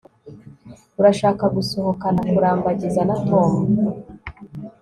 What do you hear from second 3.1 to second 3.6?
Tom